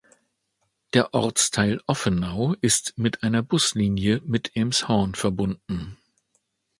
[0.95, 5.95] Der Ortsteil Offenau ist mit einer Buslinie mit Elmshorn verbunden.